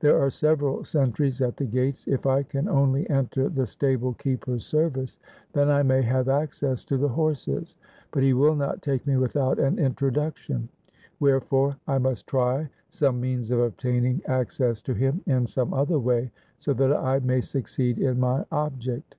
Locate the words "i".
2.26-2.42, 5.70-5.82, 11.88-11.96, 16.94-17.20